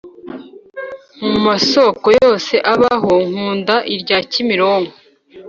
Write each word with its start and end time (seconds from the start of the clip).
Mumasoko 1.27 2.07
yose 2.21 2.53
abaho 2.73 3.13
nkunda 3.29 3.75
irya 3.95 4.17
kimironko 4.31 4.95